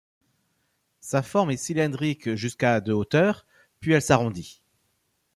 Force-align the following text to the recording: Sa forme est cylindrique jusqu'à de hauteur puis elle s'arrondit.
Sa 1.01 1.21
forme 1.21 1.51
est 1.51 1.57
cylindrique 1.57 2.33
jusqu'à 2.33 2.81
de 2.81 2.91
hauteur 2.91 3.45
puis 3.79 3.93
elle 3.93 4.01
s'arrondit. 4.01 4.63